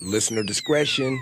Listener 0.00 0.42
discretion 0.42 1.20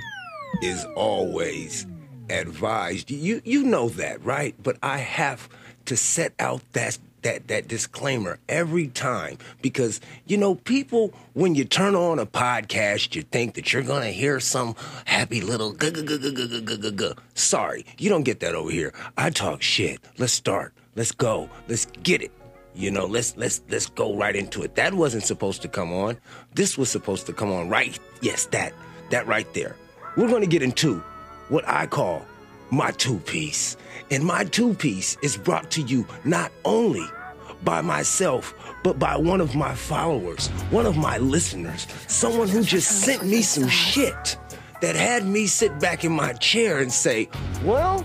is 0.63 0.85
always 0.97 1.87
advised. 2.31 3.11
You 3.11 3.41
you 3.45 3.63
know 3.63 3.89
that, 3.91 4.25
right? 4.25 4.55
But 4.63 4.77
I 4.83 4.99
have 4.99 5.49
to 5.87 5.97
set 5.97 6.33
out 6.39 6.63
that 6.73 6.99
that 7.23 7.49
that 7.49 7.69
disclaimer 7.69 8.39
every 8.49 8.89
time 8.89 9.39
because 9.61 10.01
you 10.27 10.37
know 10.37 10.57
people 10.57 11.13
when 11.35 11.55
you 11.55 11.65
turn 11.65 11.95
on 11.95 12.19
a 12.19 12.27
podcast 12.27 13.15
you 13.15 13.23
think 13.23 13.55
that 13.55 13.73
you're 13.73 13.83
gonna 13.83 14.11
hear 14.11 14.41
some 14.41 14.75
happy 15.05 15.41
little 15.41 15.73
guh, 15.73 15.91
guh, 15.91 16.03
guh, 16.03 16.19
guh, 16.19 16.33
guh, 16.33 16.61
guh, 16.61 16.77
guh, 16.77 16.91
guh. 16.91 17.15
sorry 17.35 17.87
you 17.99 18.09
don't 18.09 18.25
get 18.25 18.41
that 18.41 18.57
over 18.57 18.71
here 18.71 18.93
i 19.17 19.31
talk 19.31 19.63
shit 19.63 20.01
let's 20.19 20.33
start 20.33 20.75
let's 20.97 21.13
go 21.13 21.49
let's 21.69 21.87
get 22.03 22.23
it 22.23 22.33
you 22.75 22.91
know 22.91 23.07
let's 23.07 23.37
let's 23.37 23.63
let's 23.69 23.87
go 23.87 24.17
right 24.17 24.35
into 24.35 24.63
it. 24.63 24.75
That 24.75 24.95
wasn't 24.95 25.25
supposed 25.25 25.63
to 25.63 25.69
come 25.69 25.93
on. 25.93 26.19
This 26.55 26.79
was 26.79 26.91
supposed 26.91 27.27
to 27.27 27.33
come 27.33 27.51
on 27.53 27.69
right 27.69 27.99
yes 28.21 28.47
that 28.47 28.73
that 29.11 29.27
right 29.27 29.53
there. 29.55 29.77
We're 30.17 30.29
gonna 30.29 30.47
get 30.47 30.63
into 30.63 31.03
what 31.49 31.69
i 31.69 31.87
call 31.87 32.25
my 32.71 32.91
two 32.93 33.19
piece. 33.19 33.77
And 34.11 34.25
my 34.25 34.45
two 34.45 34.75
piece 34.75 35.17
is 35.23 35.37
brought 35.37 35.71
to 35.73 35.83
you 35.83 36.07
not 36.25 36.51
only 36.65 37.05
by 37.65 37.83
myself, 37.83 38.55
but 38.83 38.99
by 38.99 39.17
one 39.17 39.41
of 39.41 39.55
my 39.55 39.75
followers, 39.75 40.49
one 40.71 40.87
of 40.87 40.97
my 40.97 41.19
listeners, 41.19 41.87
someone 42.09 42.49
who 42.49 42.63
just 42.63 43.03
sent 43.03 43.25
me 43.25 43.43
some 43.43 43.69
shit 43.69 44.37
that 44.81 44.97
had 44.97 45.27
me 45.27 45.47
sit 45.47 45.79
back 45.79 46.05
in 46.05 46.13
my 46.13 46.33
chair 46.33 46.79
and 46.79 46.91
say, 46.91 47.29
well, 47.63 48.05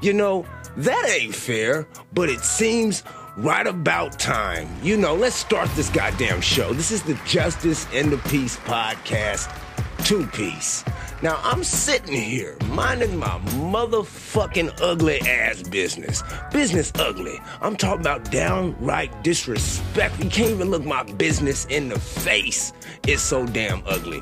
you 0.00 0.12
know, 0.12 0.44
that 0.78 1.08
ain't 1.20 1.34
fair, 1.34 1.86
but 2.12 2.28
it 2.28 2.40
seems 2.40 3.02
right 3.38 3.68
about 3.68 4.18
time. 4.18 4.68
You 4.82 4.96
know, 4.96 5.14
let's 5.14 5.36
start 5.36 5.70
this 5.76 5.88
goddamn 5.90 6.40
show. 6.40 6.72
This 6.72 6.90
is 6.90 7.04
the 7.04 7.14
Justice 7.24 7.86
and 7.94 8.10
the 8.10 8.18
Peace 8.28 8.56
podcast, 8.56 9.48
two 10.04 10.26
piece. 10.26 10.84
Now 11.22 11.38
I'm 11.44 11.62
sitting 11.62 12.20
here 12.20 12.56
minding 12.66 13.16
my 13.16 13.38
motherfucking 13.60 14.80
ugly 14.80 15.20
ass 15.20 15.62
business. 15.62 16.24
Business 16.52 16.92
ugly. 16.96 17.38
I'm 17.60 17.76
talking 17.76 18.00
about 18.00 18.28
downright 18.32 19.22
disrespect. 19.22 20.18
You 20.18 20.30
can't 20.30 20.50
even 20.50 20.70
look 20.72 20.84
my 20.84 21.04
business 21.04 21.64
in 21.66 21.90
the 21.90 21.98
face. 22.00 22.72
It's 23.06 23.22
so 23.22 23.46
damn 23.46 23.84
ugly. 23.86 24.20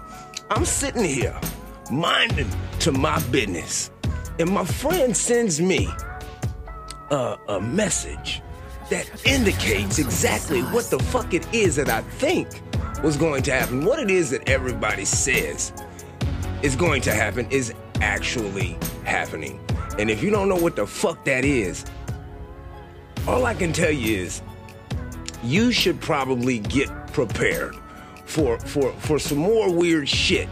I'm 0.51 0.67
sitting 0.67 1.05
here 1.05 1.41
minding 1.91 2.51
to 2.81 2.93
my 2.93 3.23
business. 3.29 3.91
And 4.39 4.51
my 4.51 4.67
friend 4.67 5.17
sends 5.17 5.59
me 5.59 5.89
a, 7.11 7.39
a 7.49 7.61
message 7.63 8.43
that 8.91 9.27
indicates 9.27 9.99
exactly 9.99 10.63
what 10.63 10.87
the 10.87 10.99
fuck 10.99 11.35
it 11.35 11.53
is 11.53 11.77
that 11.77 11.89
I 11.89 12.03
think 12.03 12.49
was 13.03 13.17
going 13.17 13.43
to 13.45 13.53
happen. 13.53 13.85
What 13.85 13.99
it 13.99 14.11
is 14.11 14.31
that 14.31 14.49
everybody 14.49 15.05
says 15.05 15.73
is 16.63 16.77
going 16.77 17.03
to 17.03 17.15
happen 17.15 17.47
is 17.51 17.73
actually 18.01 18.79
happening. 19.05 19.61
And 19.99 20.11
if 20.11 20.23
you 20.23 20.31
don't 20.31 20.49
know 20.49 20.57
what 20.57 20.77
the 20.77 20.87
fuck 20.87 21.25
that 21.25 21.45
is, 21.45 21.85
all 23.27 23.45
I 23.45 23.55
can 23.55 23.73
tell 23.73 23.91
you 23.91 24.19
is 24.19 24.43
you 25.43 25.73
should 25.73 26.01
probably 26.01 26.59
get 26.61 26.89
prepared 27.13 27.75
for 28.25 28.59
for 28.61 28.93
for 28.93 29.19
some 29.19 29.39
more 29.39 29.73
weird 29.73 30.09
shit 30.09 30.49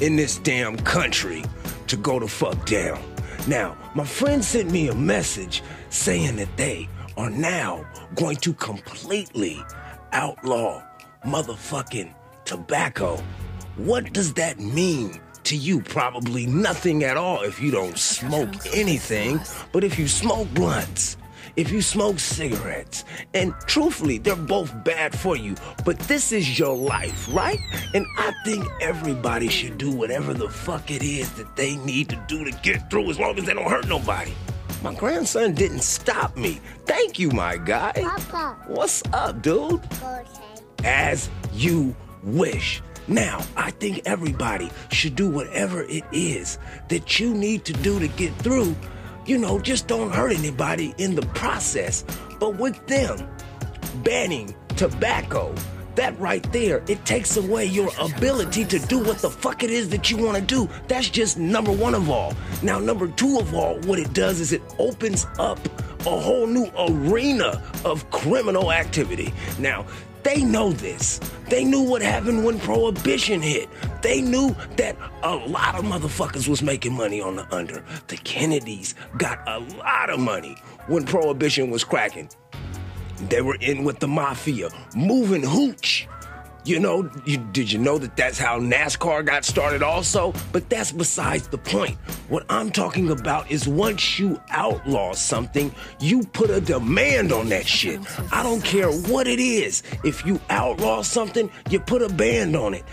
in 0.00 0.16
this 0.16 0.38
damn 0.38 0.76
country 0.78 1.44
to 1.86 1.96
go 1.96 2.18
the 2.18 2.28
fuck 2.28 2.64
down. 2.66 3.00
Now, 3.46 3.76
my 3.94 4.04
friend 4.04 4.44
sent 4.44 4.70
me 4.70 4.88
a 4.88 4.94
message 4.94 5.62
saying 5.90 6.36
that 6.36 6.54
they 6.56 6.88
are 7.18 7.30
now 7.30 7.84
going 8.14 8.36
to 8.36 8.54
completely 8.54 9.60
outlaw 10.12 10.82
motherfucking 11.26 12.14
tobacco. 12.44 13.20
What 13.76 14.12
does 14.12 14.32
that 14.34 14.60
mean 14.60 15.20
to 15.42 15.56
you? 15.56 15.80
Probably 15.80 16.46
nothing 16.46 17.02
at 17.02 17.16
all 17.16 17.42
if 17.42 17.60
you 17.60 17.72
don't 17.72 17.98
smoke 17.98 18.54
anything. 18.72 19.40
But 19.72 19.82
if 19.82 19.98
you 19.98 20.06
smoke 20.06 20.48
blunts, 20.54 21.16
if 21.56 21.72
you 21.72 21.82
smoke 21.82 22.20
cigarettes, 22.20 23.04
and 23.34 23.52
truthfully, 23.66 24.18
they're 24.18 24.36
both 24.36 24.72
bad 24.84 25.18
for 25.18 25.36
you, 25.36 25.56
but 25.84 25.98
this 26.00 26.30
is 26.30 26.56
your 26.56 26.76
life, 26.76 27.28
right? 27.34 27.58
And 27.94 28.06
I 28.16 28.32
think 28.44 28.64
everybody 28.80 29.48
should 29.48 29.76
do 29.76 29.90
whatever 29.90 30.34
the 30.34 30.48
fuck 30.48 30.92
it 30.92 31.02
is 31.02 31.32
that 31.32 31.56
they 31.56 31.74
need 31.78 32.10
to 32.10 32.24
do 32.28 32.44
to 32.44 32.52
get 32.62 32.88
through 32.90 33.10
as 33.10 33.18
long 33.18 33.36
as 33.38 33.44
they 33.44 33.54
don't 33.54 33.68
hurt 33.68 33.88
nobody. 33.88 34.32
My 34.80 34.94
grandson 34.94 35.54
didn't 35.54 35.82
stop 35.82 36.36
me. 36.36 36.60
Thank 36.86 37.18
you, 37.18 37.30
my 37.30 37.56
guy. 37.56 37.92
Papa. 37.94 38.56
What's 38.68 39.02
up, 39.12 39.42
dude? 39.42 39.80
Okay. 40.02 40.24
As 40.84 41.28
you 41.52 41.96
wish. 42.22 42.80
Now, 43.08 43.40
I 43.56 43.72
think 43.72 44.02
everybody 44.04 44.70
should 44.92 45.16
do 45.16 45.28
whatever 45.30 45.82
it 45.82 46.04
is 46.12 46.58
that 46.90 47.18
you 47.18 47.34
need 47.34 47.64
to 47.64 47.72
do 47.72 47.98
to 47.98 48.06
get 48.06 48.32
through. 48.36 48.76
You 49.26 49.38
know, 49.38 49.58
just 49.58 49.88
don't 49.88 50.12
hurt 50.12 50.32
anybody 50.32 50.94
in 50.98 51.16
the 51.16 51.26
process. 51.28 52.04
But 52.38 52.56
with 52.56 52.86
them 52.86 53.28
banning 54.04 54.54
tobacco, 54.76 55.52
that 55.98 56.18
right 56.20 56.44
there, 56.52 56.80
it 56.86 57.04
takes 57.04 57.36
away 57.36 57.64
your 57.64 57.90
ability 58.00 58.64
to 58.64 58.78
do 58.78 59.00
what 59.00 59.18
the 59.18 59.28
fuck 59.28 59.64
it 59.64 59.70
is 59.70 59.88
that 59.88 60.12
you 60.12 60.16
want 60.16 60.36
to 60.36 60.42
do. 60.42 60.68
That's 60.86 61.10
just 61.10 61.38
number 61.38 61.72
one 61.72 61.92
of 61.92 62.08
all. 62.08 62.34
Now, 62.62 62.78
number 62.78 63.08
two 63.08 63.40
of 63.40 63.52
all, 63.52 63.80
what 63.80 63.98
it 63.98 64.12
does 64.12 64.38
is 64.38 64.52
it 64.52 64.62
opens 64.78 65.26
up 65.40 65.58
a 66.06 66.16
whole 66.16 66.46
new 66.46 66.70
arena 66.78 67.60
of 67.84 68.08
criminal 68.12 68.70
activity. 68.70 69.34
Now, 69.58 69.86
they 70.22 70.44
know 70.44 70.70
this. 70.70 71.18
They 71.48 71.64
knew 71.64 71.82
what 71.82 72.00
happened 72.00 72.44
when 72.44 72.60
prohibition 72.60 73.42
hit. 73.42 73.68
They 74.00 74.20
knew 74.20 74.54
that 74.76 74.96
a 75.24 75.34
lot 75.34 75.74
of 75.74 75.84
motherfuckers 75.84 76.46
was 76.46 76.62
making 76.62 76.92
money 76.92 77.20
on 77.20 77.34
the 77.34 77.52
under. 77.52 77.84
The 78.06 78.18
Kennedys 78.18 78.94
got 79.16 79.40
a 79.48 79.58
lot 79.78 80.10
of 80.10 80.20
money 80.20 80.56
when 80.86 81.04
prohibition 81.04 81.70
was 81.70 81.82
cracking. 81.82 82.30
They 83.28 83.42
were 83.42 83.56
in 83.60 83.84
with 83.84 83.98
the 83.98 84.08
mafia, 84.08 84.70
moving 84.94 85.42
hooch. 85.42 86.08
You 86.64 86.80
know, 86.80 87.10
you, 87.24 87.38
did 87.38 87.72
you 87.72 87.78
know 87.78 87.96
that 87.98 88.14
that's 88.14 88.38
how 88.38 88.60
NASCAR 88.60 89.24
got 89.24 89.44
started 89.44 89.82
also? 89.82 90.34
But 90.52 90.68
that's 90.68 90.92
besides 90.92 91.48
the 91.48 91.56
point. 91.56 91.96
What 92.28 92.44
I'm 92.50 92.70
talking 92.70 93.10
about 93.10 93.50
is 93.50 93.66
once 93.66 94.18
you 94.18 94.38
outlaw 94.50 95.14
something, 95.14 95.74
you 95.98 96.24
put 96.24 96.50
a 96.50 96.60
demand 96.60 97.32
on 97.32 97.48
that 97.48 97.66
shit. 97.66 98.00
I 98.32 98.42
don't 98.42 98.62
care 98.62 98.90
what 98.90 99.26
it 99.26 99.40
is. 99.40 99.82
If 100.04 100.26
you 100.26 100.38
outlaw 100.50 101.02
something, 101.02 101.50
you 101.70 101.80
put 101.80 102.02
a 102.02 102.08
band 102.08 102.54
on 102.54 102.74
it. 102.74 102.84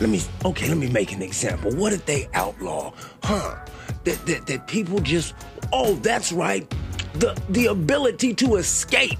Let 0.00 0.08
me, 0.08 0.22
okay, 0.44 0.68
let 0.68 0.78
me 0.78 0.88
make 0.88 1.12
an 1.12 1.20
example. 1.20 1.72
What 1.74 1.90
did 1.90 2.06
they 2.06 2.28
outlaw? 2.32 2.94
Huh? 3.22 3.56
That, 4.04 4.24
that, 4.26 4.46
that 4.46 4.66
people 4.66 5.00
just, 5.00 5.34
oh, 5.72 5.94
that's 5.96 6.32
right. 6.32 6.68
The, 7.14 7.40
the 7.50 7.66
ability 7.66 8.32
to 8.34 8.56
escape. 8.56 9.18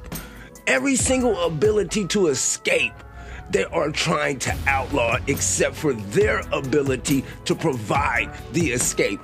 Every 0.66 0.96
single 0.96 1.38
ability 1.44 2.06
to 2.08 2.28
escape 2.28 2.94
they 3.50 3.64
are 3.64 3.90
trying 3.90 4.38
to 4.38 4.56
outlaw 4.66 5.18
except 5.26 5.76
for 5.76 5.92
their 5.92 6.40
ability 6.52 7.24
to 7.44 7.54
provide 7.54 8.30
the 8.52 8.72
escape. 8.72 9.20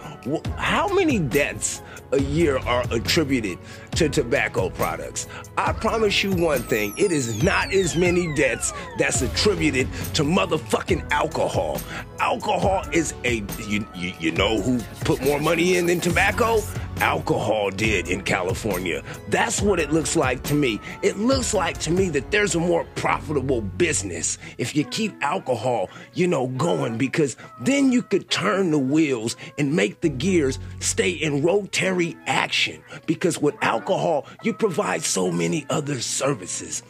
How 0.56 0.88
many 0.88 1.18
deaths 1.18 1.82
a 2.12 2.20
year 2.20 2.58
are 2.58 2.84
attributed 2.90 3.58
to 3.96 4.08
tobacco 4.08 4.68
products? 4.70 5.26
I 5.56 5.72
promise 5.72 6.22
you 6.22 6.32
one 6.32 6.62
thing 6.62 6.94
it 6.98 7.12
is 7.12 7.42
not 7.42 7.72
as 7.72 7.96
many 7.96 8.32
deaths 8.34 8.72
that's 8.98 9.22
attributed 9.22 9.92
to 10.14 10.22
motherfucking 10.22 11.10
alcohol. 11.10 11.80
Alcohol 12.18 12.84
is 12.92 13.14
a, 13.24 13.42
you, 13.66 13.86
you, 13.94 14.32
know 14.32 14.60
who 14.60 14.80
put 15.04 15.22
more 15.22 15.40
money 15.40 15.76
in 15.76 15.86
than 15.86 16.00
tobacco? 16.00 16.60
Alcohol 17.00 17.70
did 17.70 18.08
in 18.08 18.22
California. 18.22 19.02
That's 19.28 19.60
what 19.60 19.80
it 19.80 19.92
looks 19.92 20.16
like 20.16 20.42
to 20.44 20.54
me. 20.54 20.80
It 21.02 21.18
looks 21.18 21.54
like 21.54 21.78
to 21.80 21.90
me 21.90 22.08
that 22.10 22.30
there's 22.30 22.54
a 22.54 22.60
more 22.60 22.84
profitable 22.94 23.60
business 23.60 24.38
if 24.58 24.76
you 24.76 24.84
keep 24.84 25.14
alcohol, 25.22 25.90
you 26.14 26.26
know, 26.26 26.48
going 26.48 26.98
because 26.98 27.36
then 27.60 27.92
you 27.92 28.02
could 28.02 28.30
turn 28.30 28.70
the 28.70 28.78
wheels 28.78 29.36
and 29.58 29.74
make 29.74 30.00
the 30.00 30.08
gears 30.08 30.58
stay 30.78 31.10
in 31.10 31.42
rotary 31.42 32.16
action 32.26 32.82
because 33.06 33.40
with 33.40 33.54
alcohol, 33.62 34.26
you 34.42 34.52
provide 34.52 35.02
so 35.02 35.30
many 35.30 35.66
other 35.70 36.00
services. 36.00 36.82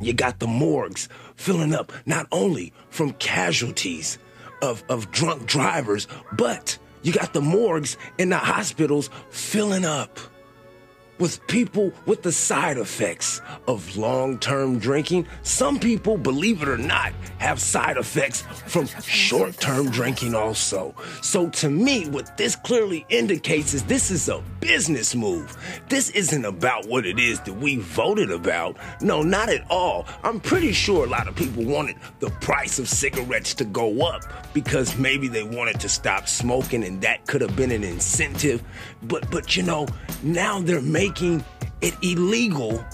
You 0.00 0.12
got 0.12 0.40
the 0.40 0.48
morgues 0.48 1.08
filling 1.36 1.74
up 1.74 1.92
not 2.06 2.26
only 2.32 2.72
from 2.90 3.12
casualties 3.12 4.18
of, 4.60 4.82
of 4.88 5.10
drunk 5.10 5.46
drivers, 5.46 6.08
but 6.32 6.78
you 7.02 7.12
got 7.12 7.32
the 7.32 7.40
morgues 7.40 7.96
in 8.18 8.28
the 8.28 8.38
hospitals 8.38 9.10
filling 9.30 9.84
up 9.84 10.18
with 11.22 11.46
people 11.46 11.92
with 12.04 12.22
the 12.22 12.32
side 12.32 12.76
effects 12.76 13.40
of 13.68 13.96
long 13.96 14.38
term 14.40 14.80
drinking. 14.80 15.24
Some 15.44 15.78
people, 15.78 16.18
believe 16.18 16.62
it 16.62 16.68
or 16.68 16.76
not, 16.76 17.12
have 17.38 17.60
side 17.60 17.96
effects 17.96 18.42
from 18.66 18.86
short 18.86 19.54
term 19.60 19.88
drinking 19.90 20.34
also. 20.34 20.94
So 21.22 21.48
to 21.50 21.70
me, 21.70 22.08
what 22.08 22.36
this 22.36 22.56
clearly 22.56 23.06
indicates 23.08 23.72
is 23.72 23.84
this 23.84 24.10
is 24.10 24.28
a 24.28 24.42
business 24.58 25.14
move. 25.14 25.56
This 25.88 26.10
isn't 26.10 26.44
about 26.44 26.86
what 26.86 27.06
it 27.06 27.20
is 27.20 27.38
that 27.42 27.54
we 27.54 27.76
voted 27.76 28.32
about. 28.32 28.76
No, 29.00 29.22
not 29.22 29.48
at 29.48 29.64
all. 29.70 30.06
I'm 30.24 30.40
pretty 30.40 30.72
sure 30.72 31.06
a 31.06 31.08
lot 31.08 31.28
of 31.28 31.36
people 31.36 31.64
wanted 31.64 31.96
the 32.18 32.30
price 32.40 32.80
of 32.80 32.88
cigarettes 32.88 33.54
to 33.54 33.64
go 33.64 34.02
up 34.02 34.24
because 34.52 34.98
maybe 34.98 35.28
they 35.28 35.44
wanted 35.44 35.78
to 35.80 35.88
stop 35.88 36.28
smoking 36.28 36.82
and 36.82 37.00
that 37.02 37.26
could 37.28 37.42
have 37.42 37.54
been 37.54 37.70
an 37.70 37.84
incentive. 37.84 38.60
But 39.04 39.30
but 39.30 39.56
you 39.56 39.62
know, 39.62 39.86
now 40.24 40.60
they're 40.60 40.80
making 40.80 41.11
it 41.20 41.94
illegal 42.02 42.84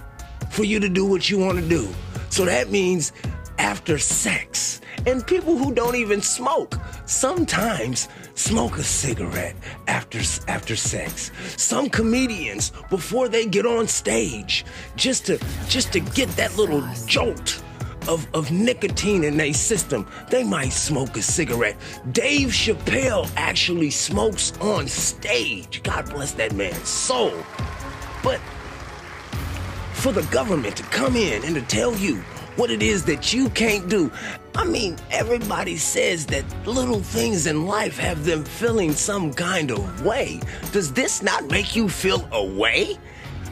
for 0.51 0.65
you 0.65 0.81
to 0.81 0.89
do 0.89 1.05
what 1.05 1.31
you 1.31 1.39
want 1.39 1.59
to 1.59 1.69
do. 1.69 1.89
So 2.31 2.45
that 2.45 2.71
means 2.71 3.13
after 3.59 3.99
sex. 3.99 4.81
And 5.07 5.27
people 5.27 5.57
who 5.57 5.73
don't 5.73 5.95
even 5.95 6.21
smoke 6.21 6.75
sometimes 7.07 8.09
smoke 8.35 8.79
a 8.79 8.83
cigarette 8.83 9.57
after 9.87 10.21
after 10.49 10.77
sex. 10.77 11.31
Some 11.57 11.89
comedians 11.89 12.73
before 12.91 13.29
they 13.29 13.47
get 13.47 13.67
on 13.67 13.87
stage 13.87 14.65
just 14.97 15.27
to 15.27 15.39
just 15.69 15.93
to 15.93 16.01
get 16.01 16.29
that 16.37 16.57
little 16.57 16.87
jolt 17.07 17.63
of, 18.09 18.27
of 18.35 18.51
nicotine 18.51 19.23
in 19.23 19.37
their 19.37 19.53
system, 19.53 20.07
they 20.31 20.43
might 20.43 20.73
smoke 20.73 21.17
a 21.17 21.23
cigarette. 21.23 21.77
Dave 22.13 22.49
Chappelle 22.49 23.31
actually 23.37 23.91
smokes 23.91 24.53
on 24.61 24.89
stage. 24.89 25.83
God 25.83 26.09
bless 26.11 26.33
that 26.33 26.55
man's 26.55 26.89
soul. 26.89 27.35
But 28.23 28.41
for 29.93 30.13
the 30.13 30.23
government 30.31 30.77
to 30.77 30.83
come 30.85 31.17
in 31.17 31.45
and 31.45 31.55
to 31.55 31.63
tell 31.63 31.97
you 31.97 32.17
what 32.57 32.71
it 32.71 32.83
is 32.83 33.05
that 33.05 33.33
you 33.33 33.49
can't 33.51 33.89
do. 33.89 34.11
I 34.55 34.65
mean, 34.65 34.97
everybody 35.11 35.77
says 35.77 36.27
that 36.27 36.45
little 36.67 37.01
things 37.01 37.47
in 37.47 37.67
life 37.67 37.97
have 37.99 38.25
them 38.25 38.45
feeling 38.45 38.93
some 38.93 39.33
kind 39.33 39.71
of 39.71 40.05
way. 40.05 40.41
Does 40.73 40.93
this 40.93 41.23
not 41.23 41.49
make 41.51 41.77
you 41.77 41.89
feel 41.89 42.29
a 42.33 42.45
way? 42.45 42.99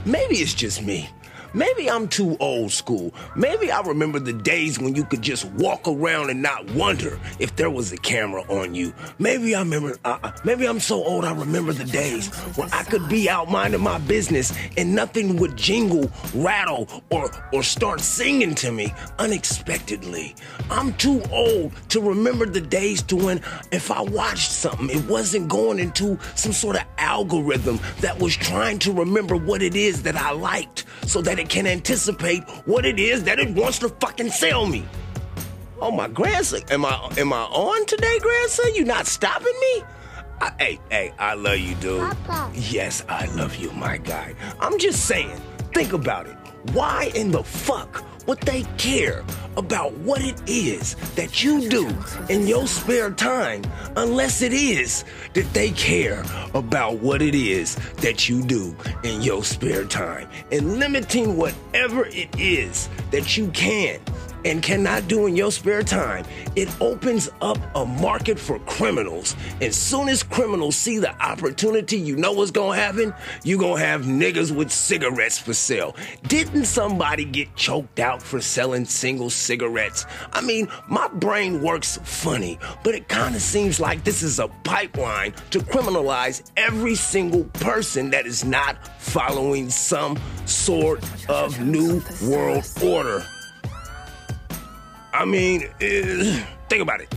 Maybe 0.05 0.37
it's 0.37 0.55
just 0.55 0.83
me. 0.83 1.09
Maybe 1.57 1.91
I'm 1.91 2.07
too 2.07 2.37
old 2.39 2.71
school. 2.71 3.15
Maybe 3.35 3.71
I 3.71 3.81
remember 3.81 4.19
the 4.19 4.35
days 4.35 4.79
when 4.79 4.95
you 4.95 5.05
could 5.05 5.23
just 5.23 5.47
walk 5.53 5.89
around 5.89 6.29
and 6.29 6.43
not 6.43 6.71
wonder 6.73 7.19
if 7.39 7.57
there 7.57 7.71
was 7.71 7.91
a 7.93 7.97
camera 7.97 8.43
on 8.51 8.75
you. 8.75 8.93
Maybe 9.19 9.55
I 9.55 9.61
remember, 9.61 9.97
uh, 10.05 10.19
uh, 10.23 10.33
maybe 10.45 10.69
I'm 10.69 10.81
so 10.81 11.03
old 11.03 11.25
I 11.25 11.33
remember 11.33 11.73
the 11.73 11.87
days 11.87 12.29
when 12.57 12.71
I 12.75 12.83
could 12.83 13.09
be 13.09 13.31
out 13.31 13.51
minding 13.51 13.81
my 13.81 13.97
business 14.01 14.53
and 14.77 14.95
nothing 14.95 15.37
would 15.37 15.57
jingle, 15.57 16.11
rattle, 16.35 16.89
or, 17.09 17.31
or 17.55 17.63
start 17.63 18.03
singing 18.03 18.55
to 18.57 18.71
me 18.71 18.93
unexpectedly. 19.19 20.35
I'm 20.71 20.93
too 20.99 21.23
old 21.33 21.73
to 21.89 22.03
remember 22.03 22.45
the 22.45 22.61
days 22.61 23.01
to 23.05 23.17
when 23.17 23.41
if 23.73 23.91
I 23.91 24.03
watched 24.03 24.53
something, 24.53 24.91
it 24.91 25.09
wasn't 25.09 25.49
going 25.49 25.79
into 25.79 26.19
some 26.35 26.53
sort 26.53 26.77
of 26.77 26.83
algorithm 26.99 27.81
that 28.01 28.19
was 28.19 28.37
trying 28.37 28.79
to 28.81 28.93
remember 28.93 29.37
what 29.37 29.63
it 29.63 29.75
is 29.75 30.03
that 30.03 30.17
I 30.17 30.33
liked 30.33 30.85
so 31.07 31.23
that 31.23 31.39
it 31.39 31.46
can 31.47 31.67
anticipate 31.67 32.43
what 32.67 32.85
it 32.85 32.99
is 32.99 33.25
that 33.25 33.39
it 33.39 33.51
wants 33.51 33.79
to 33.81 33.89
fucking 33.89 34.31
sell 34.31 34.67
me. 34.67 34.85
Oh, 35.81 35.91
my 35.91 36.09
grandson, 36.09 36.63
am 36.71 36.85
I 36.85 37.09
am 37.19 37.33
I 37.33 37.43
on 37.45 37.87
today, 37.87 38.19
grandson? 38.19 38.75
You 38.75 38.85
not 38.85 39.07
stopping 39.07 39.55
me? 39.61 39.83
I, 40.41 40.53
hey, 40.59 40.81
hey, 40.91 41.15
I 41.19 41.35
love 41.35 41.59
you, 41.59 41.75
dude. 41.77 42.01
Papa. 42.01 42.51
Yes, 42.55 43.05
I 43.09 43.27
love 43.35 43.57
you, 43.57 43.71
my 43.73 43.97
guy. 43.99 44.35
I'm 44.61 44.79
just 44.79 45.07
saying, 45.07 45.41
think 45.75 45.93
about 45.93 46.27
it. 46.27 46.37
Why 46.73 47.11
in 47.15 47.31
the 47.31 47.43
fuck 47.43 48.05
would 48.27 48.41
they 48.41 48.63
care 48.77 49.25
about 49.57 49.93
what 49.99 50.21
it 50.21 50.41
is 50.47 50.95
that 51.15 51.43
you 51.43 51.69
do 51.69 51.89
in 52.29 52.47
your 52.47 52.67
spare 52.67 53.11
time 53.11 53.63
unless 53.97 54.43
it 54.43 54.53
is 54.53 55.05
that 55.33 55.51
they 55.55 55.71
care 55.71 56.23
about 56.55 56.99
what 56.99 57.23
it 57.23 57.35
is 57.35 57.77
that 57.97 58.29
you 58.29 58.43
do 58.43 58.77
in 59.05 59.23
your 59.23 59.45
spare 59.45 59.85
time 59.85 60.29
and 60.53 60.79
limiting 60.79 61.37
whatever 61.37 62.07
it 62.07 62.29
is 62.39 62.89
that 63.11 63.37
you 63.37 63.49
can 63.49 64.01
and 64.45 64.63
cannot 64.63 65.09
do 65.09 65.27
in 65.27 65.37
your 65.37 65.51
spare 65.51 65.83
time, 65.83 66.25
it 66.55 66.69
opens 66.81 67.29
up 67.41 67.59
a 67.75 67.85
market 67.85 68.39
for 68.39 68.59
criminals. 68.61 69.37
And 69.61 69.75
soon 69.75 70.09
as 70.09 70.23
criminals 70.23 70.77
see 70.77 70.99
the 70.99 71.15
opportunity, 71.23 71.97
you 71.99 72.17
know 72.17 72.33
what's 72.33 72.51
gonna 72.51 72.77
happen? 72.77 73.15
you 73.43 73.59
gonna 73.59 73.81
have 73.81 74.03
niggas 74.03 74.55
with 74.55 74.71
cigarettes 74.71 75.39
for 75.39 75.55
sale. 75.55 75.97
Didn't 76.29 76.65
somebody 76.65 77.25
get 77.25 77.55
choked 77.57 78.01
out 78.01 78.23
for 78.23 78.41
selling 78.41 78.85
single 78.85 79.31
cigarettes? 79.31 80.07
I 80.33 80.41
mean, 80.41 80.69
my 80.89 81.09
brain 81.09 81.63
works 81.63 81.99
funny, 82.03 82.59
but 82.83 82.95
it 82.95 83.09
kinda 83.09 83.41
seems 83.41 83.81
like 83.81 84.05
this 84.05 84.23
is 84.23 84.39
a 84.39 84.49
pipeline 84.65 85.33
to 85.51 85.61
criminalize 85.61 86.43
every 86.57 86.95
single 86.95 87.45
person 87.45 88.11
that 88.11 88.27
is 88.27 88.45
not 88.45 88.77
following 89.01 89.71
some 89.71 90.19
sort 90.45 91.05
of 91.29 91.61
new 91.61 92.03
world 92.23 92.69
order. 92.83 93.25
I 95.17 95.25
mean, 95.25 95.65
uh, 95.65 96.45
think 96.69 96.83
about 96.83 97.01
it. 97.01 97.15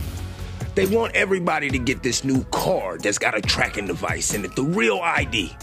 They 0.74 0.86
want 0.86 1.14
everybody 1.14 1.68
to 1.68 1.78
get 1.78 2.02
this 2.02 2.24
new 2.24 2.44
card 2.44 3.02
that's 3.02 3.18
got 3.18 3.36
a 3.36 3.42
tracking 3.42 3.86
device 3.86 4.32
in 4.32 4.42
it, 4.42 4.56
the 4.56 4.62
real 4.62 5.00
ID. 5.00 5.54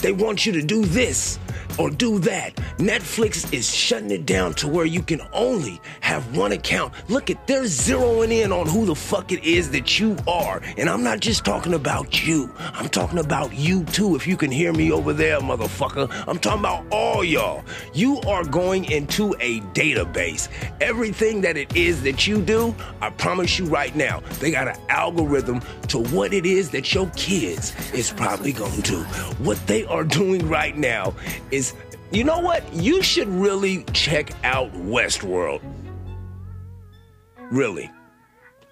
They 0.00 0.12
want 0.12 0.46
you 0.46 0.52
to 0.52 0.62
do 0.62 0.86
this 0.86 1.38
or 1.78 1.90
do 1.90 2.18
that. 2.20 2.54
Netflix 2.78 3.52
is 3.52 3.72
shutting 3.72 4.10
it 4.10 4.26
down 4.26 4.54
to 4.54 4.68
where 4.68 4.84
you 4.84 5.02
can 5.02 5.20
only 5.32 5.80
have 6.00 6.36
one 6.36 6.52
account. 6.52 6.92
Look 7.08 7.30
at 7.30 7.46
they're 7.46 7.62
zeroing 7.62 8.32
in 8.32 8.52
on 8.52 8.66
who 8.66 8.84
the 8.86 8.94
fuck 8.94 9.32
it 9.32 9.44
is 9.44 9.70
that 9.70 9.98
you 9.98 10.16
are. 10.26 10.60
And 10.76 10.88
I'm 10.88 11.02
not 11.02 11.20
just 11.20 11.44
talking 11.44 11.74
about 11.74 12.26
you. 12.26 12.50
I'm 12.58 12.88
talking 12.88 13.18
about 13.18 13.54
you 13.54 13.84
too, 13.84 14.16
if 14.16 14.26
you 14.26 14.36
can 14.36 14.50
hear 14.50 14.72
me 14.72 14.92
over 14.92 15.12
there, 15.12 15.40
motherfucker. 15.40 16.10
I'm 16.26 16.38
talking 16.38 16.60
about 16.60 16.84
all 16.90 17.24
y'all. 17.24 17.64
You 17.94 18.20
are 18.22 18.44
going 18.44 18.90
into 18.90 19.34
a 19.40 19.60
database. 19.72 20.48
Everything 20.80 21.40
that 21.42 21.56
it 21.56 21.74
is 21.76 22.02
that 22.02 22.26
you 22.26 22.42
do, 22.42 22.74
I 23.00 23.10
promise 23.10 23.58
you 23.58 23.66
right 23.66 23.94
now, 23.94 24.20
they 24.40 24.50
got 24.50 24.68
an 24.68 24.76
algorithm 24.88 25.60
to 25.88 25.98
what 25.98 26.32
it 26.32 26.46
is 26.46 26.70
that 26.70 26.92
your 26.94 27.10
kids 27.16 27.74
is 27.92 28.10
probably 28.10 28.52
gonna 28.52 28.82
do. 28.82 28.98
What 29.38 29.64
they 29.66 29.84
are 29.84 30.04
doing 30.04 30.48
right 30.48 30.76
now 30.76 31.14
is, 31.50 31.61
you 32.12 32.24
know 32.24 32.40
what? 32.40 32.70
You 32.74 33.02
should 33.02 33.28
really 33.28 33.84
check 33.92 34.32
out 34.44 34.72
Westworld. 34.72 35.62
Really. 37.50 37.90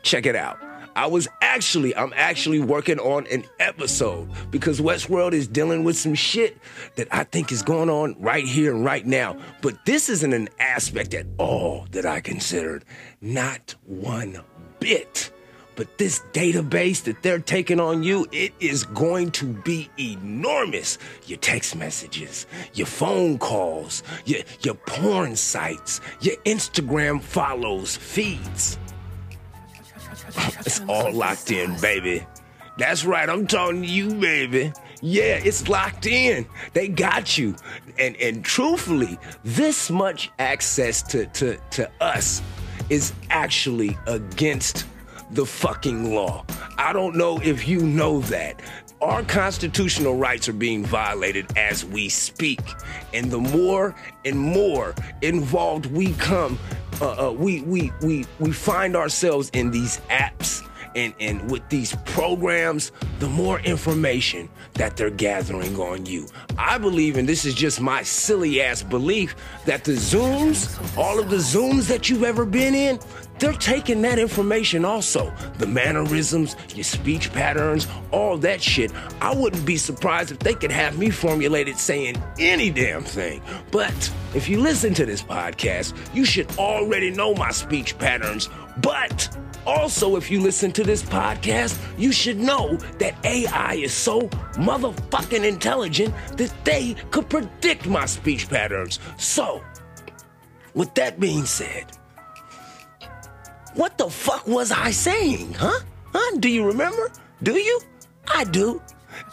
Check 0.02 0.26
it 0.26 0.36
out. 0.36 0.58
I 0.96 1.06
was 1.06 1.28
actually, 1.40 1.96
I'm 1.96 2.12
actually 2.16 2.60
working 2.60 2.98
on 2.98 3.26
an 3.28 3.44
episode 3.58 4.28
because 4.50 4.80
Westworld 4.80 5.32
is 5.32 5.46
dealing 5.46 5.84
with 5.84 5.96
some 5.96 6.14
shit 6.14 6.58
that 6.96 7.08
I 7.10 7.24
think 7.24 7.52
is 7.52 7.62
going 7.62 7.88
on 7.88 8.16
right 8.18 8.44
here 8.44 8.74
and 8.74 8.84
right 8.84 9.06
now. 9.06 9.36
But 9.62 9.84
this 9.86 10.08
isn't 10.08 10.32
an 10.32 10.48
aspect 10.58 11.14
at 11.14 11.26
all 11.38 11.86
that 11.92 12.04
I 12.04 12.20
considered. 12.20 12.84
Not 13.20 13.74
one 13.86 14.42
bit. 14.80 15.30
But 15.80 15.96
this 15.96 16.20
database 16.34 17.04
that 17.04 17.22
they're 17.22 17.38
taking 17.38 17.80
on 17.80 18.02
you, 18.02 18.26
it 18.32 18.52
is 18.60 18.84
going 18.84 19.30
to 19.30 19.46
be 19.46 19.88
enormous. 19.98 20.98
Your 21.24 21.38
text 21.38 21.74
messages, 21.74 22.46
your 22.74 22.86
phone 22.86 23.38
calls, 23.38 24.02
your, 24.26 24.40
your 24.60 24.74
porn 24.74 25.36
sites, 25.36 26.02
your 26.20 26.36
Instagram 26.44 27.22
follows, 27.22 27.96
feeds. 27.96 28.78
It's 30.66 30.82
all 30.86 31.14
locked 31.14 31.50
in, 31.50 31.80
baby. 31.80 32.26
That's 32.76 33.06
right, 33.06 33.26
I'm 33.26 33.46
talking 33.46 33.80
to 33.80 33.88
you, 33.88 34.12
baby. 34.16 34.74
Yeah, 35.00 35.40
it's 35.42 35.66
locked 35.66 36.04
in. 36.04 36.44
They 36.74 36.88
got 36.88 37.38
you. 37.38 37.56
And 37.98 38.16
and 38.16 38.44
truthfully, 38.44 39.18
this 39.44 39.90
much 39.90 40.30
access 40.38 41.00
to, 41.04 41.24
to, 41.28 41.56
to 41.70 41.90
us 42.02 42.42
is 42.90 43.14
actually 43.30 43.96
against 44.06 44.84
the 45.32 45.46
fucking 45.46 46.14
law. 46.14 46.44
I 46.78 46.92
don't 46.92 47.16
know 47.16 47.38
if 47.42 47.68
you 47.68 47.80
know 47.80 48.20
that. 48.22 48.60
Our 49.00 49.22
constitutional 49.22 50.16
rights 50.16 50.48
are 50.48 50.54
being 50.54 50.84
violated 50.84 51.46
as 51.56 51.84
we 51.84 52.08
speak. 52.08 52.60
And 53.14 53.30
the 53.30 53.38
more 53.38 53.94
and 54.24 54.38
more 54.38 54.94
involved 55.22 55.86
we 55.86 56.12
come, 56.14 56.58
uh, 57.00 57.28
uh, 57.28 57.32
we, 57.32 57.62
we, 57.62 57.92
we, 58.02 58.26
we 58.38 58.52
find 58.52 58.96
ourselves 58.96 59.50
in 59.54 59.70
these 59.70 59.98
apps 60.10 60.66
and, 60.94 61.14
and 61.20 61.50
with 61.50 61.66
these 61.68 61.94
programs, 62.04 62.92
the 63.20 63.28
more 63.28 63.60
information 63.60 64.48
that 64.74 64.96
they're 64.96 65.10
gathering 65.10 65.76
on 65.76 66.06
you. 66.06 66.26
I 66.58 66.78
believe, 66.78 67.16
and 67.16 67.28
this 67.28 67.44
is 67.44 67.54
just 67.54 67.80
my 67.80 68.02
silly 68.02 68.60
ass 68.60 68.82
belief, 68.82 69.36
that 69.66 69.84
the 69.84 69.92
Zooms, 69.92 70.96
all 70.98 71.18
of 71.18 71.30
the 71.30 71.36
Zooms 71.36 71.86
that 71.88 72.08
you've 72.08 72.24
ever 72.24 72.44
been 72.44 72.74
in, 72.74 72.98
they're 73.40 73.52
taking 73.52 74.02
that 74.02 74.18
information 74.18 74.84
also. 74.84 75.32
The 75.58 75.66
mannerisms, 75.66 76.56
your 76.74 76.84
speech 76.84 77.32
patterns, 77.32 77.88
all 78.12 78.36
that 78.38 78.62
shit. 78.62 78.92
I 79.20 79.34
wouldn't 79.34 79.64
be 79.64 79.76
surprised 79.76 80.30
if 80.30 80.38
they 80.38 80.54
could 80.54 80.70
have 80.70 80.98
me 80.98 81.10
formulated 81.10 81.78
saying 81.78 82.22
any 82.38 82.70
damn 82.70 83.02
thing. 83.02 83.42
But 83.70 84.12
if 84.34 84.48
you 84.48 84.60
listen 84.60 84.94
to 84.94 85.06
this 85.06 85.22
podcast, 85.22 85.96
you 86.14 86.24
should 86.24 86.50
already 86.58 87.10
know 87.10 87.34
my 87.34 87.50
speech 87.50 87.98
patterns. 87.98 88.48
But 88.82 89.36
also, 89.66 90.16
if 90.16 90.30
you 90.30 90.40
listen 90.40 90.72
to 90.72 90.84
this 90.84 91.02
podcast, 91.02 91.78
you 91.98 92.12
should 92.12 92.38
know 92.38 92.76
that 92.98 93.14
AI 93.24 93.74
is 93.74 93.92
so 93.92 94.22
motherfucking 94.54 95.44
intelligent 95.44 96.14
that 96.36 96.52
they 96.64 96.94
could 97.10 97.28
predict 97.28 97.86
my 97.86 98.06
speech 98.06 98.48
patterns. 98.48 98.98
So, 99.18 99.62
with 100.74 100.94
that 100.94 101.20
being 101.20 101.44
said, 101.44 101.92
what 103.74 103.98
the 103.98 104.08
fuck 104.10 104.46
was 104.46 104.72
I 104.72 104.90
saying, 104.90 105.54
huh? 105.54 105.78
Huh? 106.12 106.36
Do 106.38 106.48
you 106.48 106.66
remember? 106.66 107.10
Do 107.42 107.52
you? 107.52 107.80
I 108.32 108.44
do. 108.44 108.82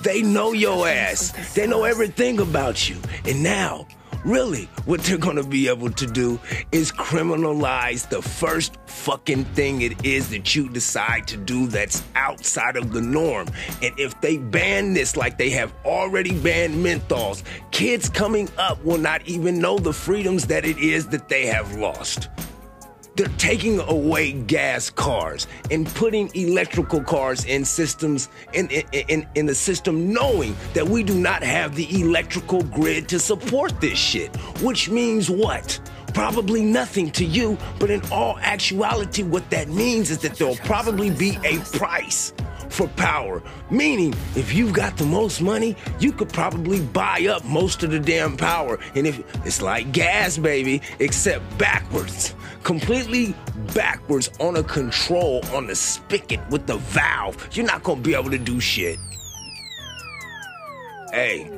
They 0.01 0.21
know 0.21 0.53
your 0.53 0.87
ass. 0.87 1.31
They 1.53 1.67
know 1.67 1.83
everything 1.83 2.39
about 2.39 2.89
you. 2.89 2.97
And 3.25 3.43
now, 3.43 3.87
really, 4.25 4.65
what 4.85 5.01
they're 5.01 5.17
gonna 5.17 5.43
be 5.43 5.67
able 5.67 5.89
to 5.91 6.05
do 6.05 6.39
is 6.71 6.91
criminalize 6.91 8.07
the 8.09 8.21
first 8.21 8.77
fucking 8.85 9.45
thing 9.45 9.81
it 9.81 10.05
is 10.05 10.29
that 10.29 10.55
you 10.55 10.69
decide 10.69 11.27
to 11.27 11.37
do 11.37 11.67
that's 11.67 12.03
outside 12.15 12.75
of 12.75 12.93
the 12.93 13.01
norm. 13.01 13.47
And 13.81 13.97
if 13.99 14.19
they 14.21 14.37
ban 14.37 14.93
this 14.93 15.15
like 15.15 15.37
they 15.37 15.49
have 15.51 15.73
already 15.85 16.37
banned 16.39 16.75
menthols, 16.75 17.43
kids 17.71 18.09
coming 18.09 18.49
up 18.57 18.83
will 18.83 18.97
not 18.97 19.27
even 19.27 19.59
know 19.59 19.77
the 19.77 19.93
freedoms 19.93 20.45
that 20.47 20.65
it 20.65 20.77
is 20.77 21.07
that 21.07 21.29
they 21.29 21.45
have 21.45 21.75
lost. 21.75 22.29
They're 23.17 23.27
taking 23.39 23.79
away 23.79 24.31
gas 24.31 24.91
cars 24.91 25.47
and 25.71 25.87
putting 25.95 26.29
electrical 26.35 27.01
cars 27.01 27.45
in 27.45 27.65
systems 27.65 28.29
in, 28.53 28.69
in, 28.69 29.27
in, 29.33 29.47
the 29.47 29.55
system, 29.55 30.13
knowing 30.13 30.55
that 30.75 30.87
we 30.87 31.01
do 31.01 31.15
not 31.15 31.41
have 31.41 31.75
the 31.75 31.99
electrical 31.99 32.61
grid 32.61 33.09
to 33.09 33.17
support 33.17 33.81
this 33.81 33.97
shit. 33.97 34.35
Which 34.61 34.91
means 34.91 35.31
what? 35.31 35.79
Probably 36.13 36.61
nothing 36.61 37.09
to 37.13 37.25
you, 37.25 37.57
but 37.79 37.89
in 37.89 38.03
all 38.11 38.37
actuality, 38.39 39.23
what 39.23 39.49
that 39.49 39.67
means 39.67 40.11
is 40.11 40.19
that 40.19 40.35
there'll 40.35 40.55
probably 40.57 41.09
be 41.09 41.39
a 41.43 41.57
price 41.75 42.33
for 42.69 42.87
power. 42.89 43.41
Meaning, 43.71 44.13
if 44.35 44.53
you've 44.53 44.73
got 44.73 44.97
the 44.97 45.05
most 45.05 45.41
money, 45.41 45.75
you 45.99 46.11
could 46.11 46.29
probably 46.29 46.81
buy 46.81 47.27
up 47.29 47.43
most 47.45 47.81
of 47.81 47.91
the 47.91 47.99
damn 47.99 48.37
power. 48.37 48.79
And 48.95 49.07
if 49.07 49.19
it's 49.45 49.61
like 49.61 49.91
gas, 49.91 50.37
baby, 50.37 50.81
except 50.99 51.57
backwards, 51.57 52.35
completely 52.67 53.33
backwards 53.73 54.29
on 54.41 54.57
a 54.57 54.63
control 54.63 55.41
on 55.53 55.67
the 55.67 55.73
spigot 55.73 56.41
with 56.49 56.67
the 56.67 56.75
valve, 56.75 57.47
you're 57.53 57.65
not 57.65 57.81
gonna 57.81 58.01
be 58.01 58.13
able 58.13 58.29
to 58.29 58.37
do 58.37 58.59
shit. 58.59 58.99
Hey, 61.13 61.49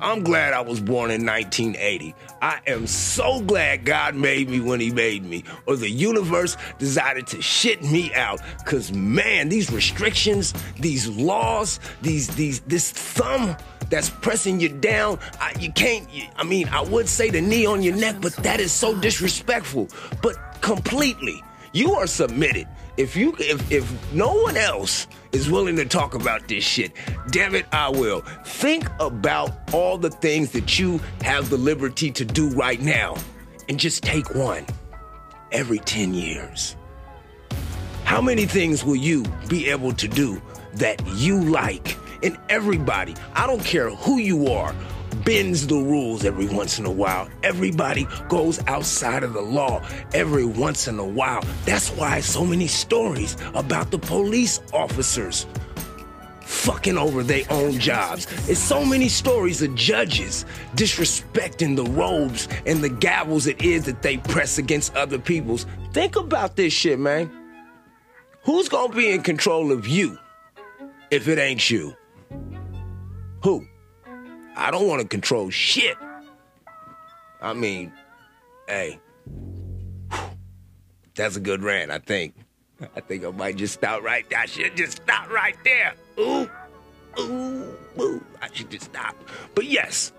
I'm 0.00 0.22
glad 0.22 0.54
I 0.54 0.62
was 0.62 0.80
born 0.80 1.10
in 1.10 1.26
1980. 1.26 2.14
I 2.40 2.60
am 2.66 2.86
so 2.86 3.42
glad 3.42 3.84
God 3.84 4.14
made 4.14 4.48
me 4.48 4.60
when 4.60 4.80
He 4.80 4.90
made 4.90 5.26
me, 5.26 5.44
or 5.66 5.76
the 5.76 5.90
universe 5.90 6.56
decided 6.78 7.26
to 7.26 7.42
shit 7.42 7.82
me 7.82 8.10
out. 8.14 8.40
Cause 8.64 8.92
man, 8.92 9.50
these 9.50 9.70
restrictions, 9.70 10.54
these 10.80 11.06
laws, 11.06 11.80
these 12.00 12.28
these 12.28 12.60
this 12.60 12.90
thumb 12.90 13.58
that's 13.90 14.08
pressing 14.08 14.60
you 14.60 14.68
down, 14.68 15.18
I, 15.40 15.54
you 15.58 15.70
can't. 15.72 16.08
I 16.36 16.44
mean, 16.44 16.68
I 16.68 16.82
would 16.82 17.08
say 17.08 17.28
the 17.28 17.40
knee 17.40 17.66
on 17.66 17.82
your 17.82 17.96
neck, 17.96 18.16
but 18.20 18.32
that 18.36 18.60
is 18.60 18.72
so 18.72 18.96
disrespectful. 18.98 19.88
But 20.22 20.36
completely, 20.60 21.42
you 21.72 21.94
are 21.94 22.06
submitted. 22.06 22.66
If 22.96 23.16
you 23.16 23.34
if 23.38 23.70
if 23.70 24.12
no 24.12 24.32
one 24.34 24.56
else 24.56 25.06
is 25.32 25.50
willing 25.50 25.76
to 25.76 25.84
talk 25.84 26.14
about 26.14 26.48
this 26.48 26.64
shit, 26.64 26.92
damn 27.30 27.54
it, 27.54 27.66
I 27.72 27.88
will. 27.88 28.20
Think 28.44 28.88
about 28.98 29.52
all 29.72 29.98
the 29.98 30.10
things 30.10 30.50
that 30.52 30.78
you 30.78 31.00
have 31.22 31.50
the 31.50 31.56
liberty 31.56 32.10
to 32.12 32.24
do 32.24 32.48
right 32.50 32.80
now 32.80 33.16
and 33.68 33.78
just 33.78 34.02
take 34.02 34.34
one 34.34 34.66
every 35.52 35.78
10 35.78 36.12
years. 36.14 36.76
How 38.04 38.20
many 38.20 38.44
things 38.44 38.84
will 38.84 38.96
you 38.96 39.24
be 39.48 39.68
able 39.68 39.92
to 39.92 40.08
do 40.08 40.42
that 40.74 41.00
you 41.14 41.40
like? 41.40 41.96
And 42.22 42.38
everybody, 42.48 43.14
I 43.34 43.46
don't 43.46 43.64
care 43.64 43.90
who 43.90 44.18
you 44.18 44.48
are, 44.48 44.74
bends 45.24 45.66
the 45.66 45.76
rules 45.76 46.24
every 46.24 46.46
once 46.46 46.78
in 46.78 46.86
a 46.86 46.90
while. 46.90 47.28
Everybody 47.42 48.06
goes 48.28 48.64
outside 48.66 49.22
of 49.22 49.32
the 49.32 49.40
law 49.40 49.82
every 50.12 50.44
once 50.44 50.88
in 50.88 50.98
a 50.98 51.04
while. 51.04 51.42
That's 51.64 51.90
why 51.90 52.20
so 52.20 52.44
many 52.44 52.66
stories 52.66 53.36
about 53.54 53.90
the 53.90 53.98
police 53.98 54.60
officers 54.72 55.46
fucking 56.40 56.98
over 56.98 57.22
their 57.22 57.44
own 57.50 57.78
jobs. 57.78 58.26
It's 58.48 58.60
so 58.60 58.84
many 58.84 59.08
stories 59.08 59.62
of 59.62 59.74
judges 59.76 60.44
disrespecting 60.74 61.76
the 61.76 61.84
robes 61.84 62.48
and 62.66 62.82
the 62.82 62.90
gavels 62.90 63.46
it 63.46 63.62
is 63.62 63.84
that 63.84 64.02
they 64.02 64.16
press 64.16 64.58
against 64.58 64.94
other 64.96 65.18
people's. 65.18 65.64
Think 65.92 66.16
about 66.16 66.56
this 66.56 66.72
shit, 66.72 66.98
man. 66.98 67.30
Who's 68.42 68.68
gonna 68.68 68.94
be 68.94 69.10
in 69.10 69.22
control 69.22 69.70
of 69.70 69.86
you 69.86 70.18
if 71.10 71.28
it 71.28 71.38
ain't 71.38 71.70
you? 71.70 71.94
Who? 73.42 73.66
I 74.56 74.70
don't 74.70 74.86
want 74.86 75.02
to 75.02 75.08
control 75.08 75.50
shit. 75.50 75.96
I 77.40 77.54
mean, 77.54 77.92
hey, 78.68 79.00
that's 81.14 81.36
a 81.36 81.40
good 81.40 81.62
rant, 81.62 81.90
I 81.90 81.98
think. 81.98 82.34
I 82.96 83.00
think 83.00 83.24
I 83.24 83.30
might 83.30 83.56
just 83.56 83.74
stop 83.74 84.02
right 84.02 84.28
there. 84.30 84.40
I 84.40 84.46
should 84.46 84.76
just 84.76 85.02
stop 85.02 85.30
right 85.30 85.56
there. 85.64 85.94
Ooh, 86.18 86.48
ooh, 87.18 87.76
ooh. 87.98 88.24
I 88.40 88.48
should 88.52 88.70
just 88.70 88.86
stop. 88.86 89.14
But 89.54 89.66
yes, 89.66 90.12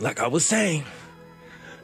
like 0.00 0.20
I 0.20 0.26
was 0.26 0.44
saying, 0.44 0.84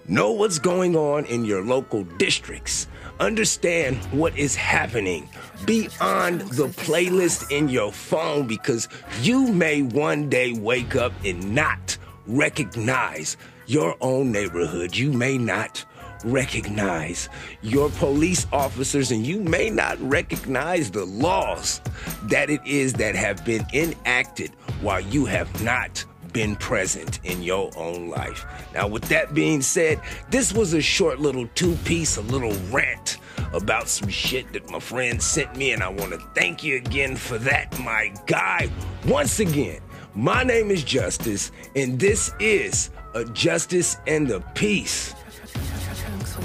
know 0.08 0.32
what's 0.32 0.58
going 0.58 0.96
on 0.96 1.24
in 1.26 1.44
your 1.44 1.64
local 1.64 2.04
districts. 2.04 2.88
Understand 3.20 3.96
what 4.06 4.36
is 4.36 4.56
happening 4.56 5.28
beyond 5.66 6.40
the 6.42 6.66
playlist 6.68 7.50
in 7.50 7.68
your 7.68 7.92
phone 7.92 8.46
because 8.46 8.88
you 9.22 9.52
may 9.52 9.82
one 9.82 10.28
day 10.28 10.52
wake 10.52 10.96
up 10.96 11.12
and 11.24 11.54
not 11.54 11.96
recognize 12.26 13.36
your 13.66 13.96
own 14.00 14.32
neighborhood. 14.32 14.96
You 14.96 15.12
may 15.12 15.38
not 15.38 15.84
recognize 16.24 17.28
your 17.62 17.90
police 17.90 18.46
officers 18.52 19.12
and 19.12 19.24
you 19.24 19.40
may 19.40 19.70
not 19.70 20.00
recognize 20.00 20.90
the 20.90 21.04
laws 21.04 21.80
that 22.24 22.50
it 22.50 22.66
is 22.66 22.94
that 22.94 23.14
have 23.14 23.44
been 23.44 23.64
enacted 23.72 24.50
while 24.80 25.00
you 25.00 25.24
have 25.24 25.62
not 25.62 26.04
been 26.34 26.56
present 26.56 27.20
in 27.24 27.42
your 27.42 27.70
own 27.76 28.10
life. 28.10 28.44
Now, 28.74 28.88
with 28.88 29.04
that 29.04 29.32
being 29.32 29.62
said, 29.62 30.00
this 30.28 30.52
was 30.52 30.74
a 30.74 30.82
short 30.82 31.20
little 31.20 31.46
two 31.54 31.76
piece, 31.86 32.18
a 32.18 32.22
little 32.22 32.52
rant 32.70 33.16
about 33.54 33.88
some 33.88 34.08
shit 34.10 34.52
that 34.52 34.68
my 34.68 34.80
friend 34.80 35.22
sent 35.22 35.56
me, 35.56 35.72
and 35.72 35.82
I 35.82 35.88
want 35.88 36.12
to 36.12 36.18
thank 36.34 36.62
you 36.62 36.76
again 36.76 37.16
for 37.16 37.38
that, 37.38 37.78
my 37.78 38.12
guy. 38.26 38.68
Once 39.06 39.40
again, 39.40 39.80
my 40.14 40.42
name 40.42 40.70
is 40.70 40.84
Justice, 40.84 41.52
and 41.74 41.98
this 41.98 42.32
is 42.40 42.90
a 43.14 43.24
Justice 43.26 43.96
and 44.06 44.26
the 44.26 44.40
Peace. 44.54 45.14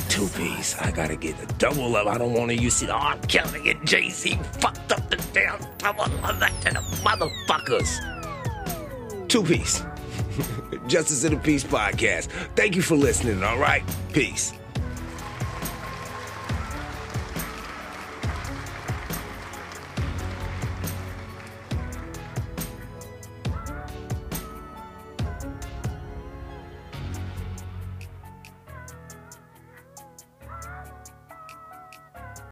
Two 0.07 0.27
piece. 0.29 0.77
I 0.79 0.91
gotta 0.91 1.15
get 1.15 1.41
a 1.41 1.45
double 1.55 1.95
up. 1.95 2.07
I 2.07 2.17
don't 2.17 2.33
want 2.33 2.49
to 2.49 2.55
use 2.55 2.81
it. 2.83 2.89
Oh, 2.89 2.95
I'm 2.95 3.21
killing 3.21 3.65
it. 3.65 3.83
Jay 3.85 4.09
Z 4.09 4.39
fucked 4.59 4.91
up 4.91 5.09
the 5.09 5.17
damn 5.33 5.59
double 5.77 6.03
of 6.03 6.39
that 6.39 6.53
to 6.61 6.73
the 6.73 6.79
motherfuckers. 7.03 8.18
Two 9.29 9.43
piece. 9.43 9.83
Justice 10.87 11.23
and 11.23 11.37
the 11.37 11.39
Peace 11.39 11.63
podcast. 11.63 12.29
Thank 12.55 12.75
you 12.75 12.81
for 12.81 12.95
listening, 12.95 13.43
all 13.43 13.59
right? 13.59 13.83
Peace. 14.11 14.53